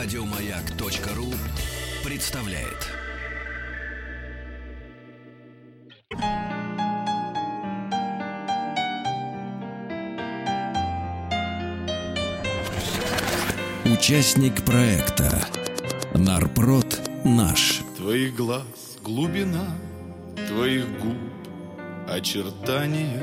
[0.00, 1.26] Радиомаяк.ру
[2.04, 2.86] представляет.
[13.84, 15.44] Участник проекта
[16.14, 17.80] Нарпрод наш.
[17.96, 18.62] Твоих глаз
[19.02, 19.66] глубина,
[20.46, 21.18] твоих губ
[22.08, 23.20] очертания.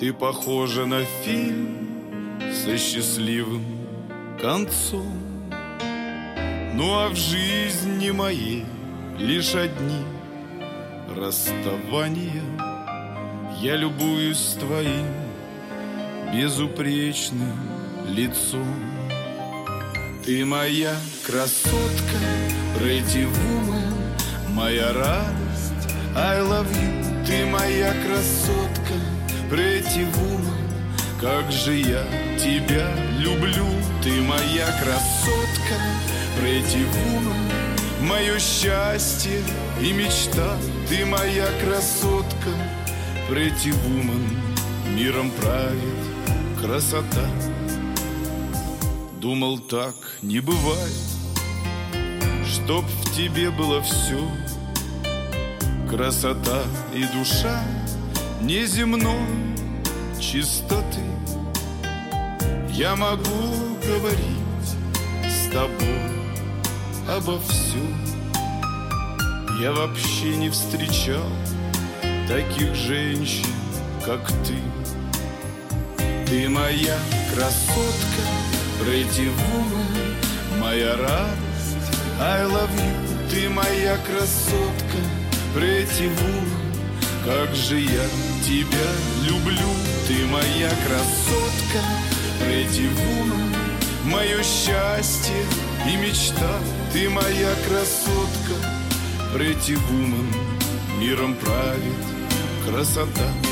[0.00, 1.78] Ты похожа на фильм
[2.52, 3.81] со счастливым
[4.42, 5.22] концом.
[6.74, 8.66] Ну а в жизни моей
[9.16, 10.02] лишь одни
[11.16, 12.42] расставания.
[13.60, 15.06] Я любуюсь твоим
[16.34, 17.56] безупречным
[18.08, 18.66] лицом.
[20.24, 22.18] Ты моя красотка,
[22.80, 23.94] woman,
[24.48, 27.26] моя радость, I love you.
[27.26, 28.94] Ты моя красотка,
[29.48, 32.04] woman, как же я
[32.38, 32.88] тебя
[33.20, 33.81] люблю.
[34.02, 35.76] Ты моя красотка,
[36.40, 37.52] woman,
[38.00, 39.40] мое счастье
[39.80, 40.56] и мечта.
[40.88, 42.50] Ты моя красотка,
[43.30, 44.36] woman,
[44.96, 47.28] миром правит красота.
[49.20, 51.06] Думал, так не бывает,
[52.44, 54.28] Чтоб в тебе было все
[55.88, 57.62] Красота и душа
[58.40, 59.20] неземной
[60.18, 61.01] чистоты
[62.82, 64.68] Я могу говорить
[65.24, 66.00] с тобой
[67.08, 67.96] обо всем
[69.60, 71.22] Я вообще не встречал
[72.26, 73.46] таких женщин,
[74.04, 74.56] как ты.
[76.26, 76.98] Ты моя
[77.32, 78.24] красотка
[78.80, 81.76] woman, моя радость.
[82.20, 84.98] I love you, ты моя красотка
[85.54, 86.48] woman,
[87.24, 88.06] как же я
[88.44, 88.90] тебя
[89.22, 89.68] люблю?
[90.08, 91.78] Ты моя красотка
[92.42, 93.56] Pretty woman,
[94.04, 95.44] мое счастье
[95.86, 96.58] и мечта.
[96.92, 98.54] Ты моя красотка.
[99.32, 100.34] Pretty woman,
[100.98, 102.02] миром правит
[102.66, 103.51] красота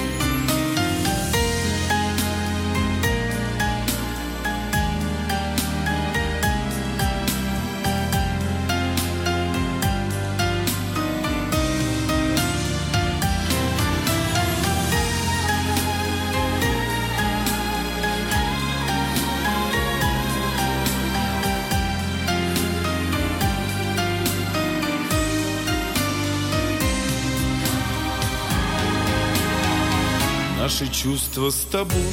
[30.61, 32.13] Наши чувства с тобой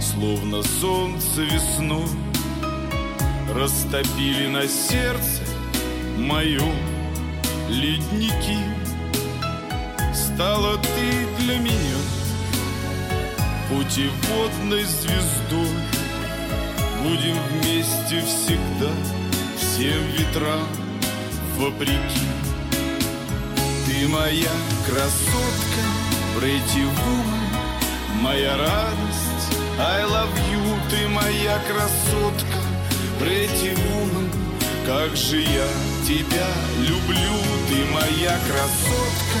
[0.00, 2.08] Словно солнце весной
[3.54, 5.42] Растопили на сердце
[6.16, 6.74] моем
[7.68, 8.56] ледники.
[10.14, 12.00] Стала ты для меня
[13.68, 15.76] Путеводной звездой.
[17.02, 18.90] Будем вместе всегда
[19.58, 20.66] Всем ветрам
[21.58, 22.26] вопреки.
[23.84, 24.52] Ты моя
[24.86, 29.30] красотка Pretty woman, моя радость.
[29.78, 32.58] I love you, ты моя красотка.
[33.18, 34.30] Pretty woman,
[34.86, 35.68] как же я
[36.06, 36.48] тебя
[36.78, 37.36] люблю.
[37.68, 39.40] Ты моя красотка.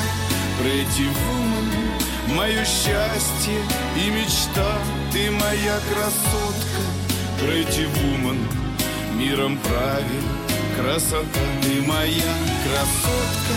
[0.60, 3.60] Pretty woman, мое счастье
[3.96, 4.78] и мечта.
[5.12, 6.82] Ты моя красотка.
[7.40, 8.38] Pretty woman,
[9.14, 10.26] миром правит
[10.76, 11.40] красота.
[11.62, 12.34] Ты моя
[12.64, 13.54] красотка.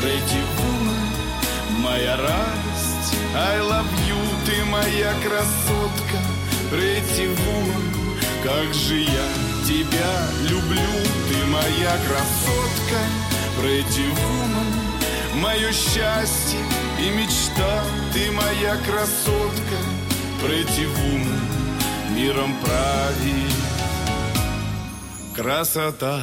[0.00, 1.03] Pretty woman,
[1.84, 3.14] моя радость.
[3.36, 6.18] I love you, ты моя красотка.
[6.72, 9.28] Pretty woman, как же я
[9.68, 10.12] тебя
[10.48, 10.94] люблю.
[11.28, 13.00] Ты моя красотка.
[13.60, 16.58] Pretty woman, мое счастье
[16.98, 17.84] и мечта.
[18.12, 19.78] Ты моя красотка.
[20.42, 23.54] Pretty woman, миром правит
[25.34, 26.22] красота